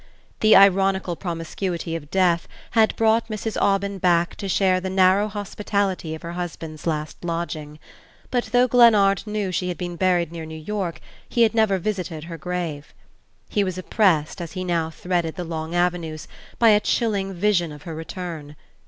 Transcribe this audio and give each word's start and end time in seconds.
The 0.39 0.55
ironical 0.55 1.15
promiscuity 1.15 1.95
of 1.95 2.09
death 2.09 2.47
had 2.71 2.95
brought 2.95 3.27
Mrs. 3.29 3.55
Aubyn 3.61 3.99
back 3.99 4.35
to 4.37 4.49
share 4.49 4.81
the 4.81 4.89
narrow 4.89 5.27
hospitality 5.27 6.15
of 6.15 6.23
her 6.23 6.31
husband's 6.31 6.87
last 6.87 7.23
lodging; 7.23 7.77
but 8.31 8.45
though 8.45 8.67
Glennard 8.67 9.27
knew 9.27 9.51
she 9.51 9.67
had 9.67 9.77
been 9.77 9.97
buried 9.97 10.31
near 10.31 10.47
New 10.47 10.57
York 10.57 11.01
he 11.29 11.43
had 11.43 11.53
never 11.53 11.77
visited 11.77 12.23
her 12.23 12.37
grave. 12.39 12.95
He 13.47 13.63
was 13.63 13.77
oppressed, 13.77 14.41
as 14.41 14.53
he 14.53 14.63
now 14.63 14.89
threaded 14.89 15.35
the 15.35 15.43
long 15.43 15.75
avenues, 15.75 16.27
by 16.57 16.69
a 16.69 16.79
chilling 16.79 17.31
vision 17.35 17.71
of 17.71 17.83
her 17.83 17.93
return. 17.93 18.55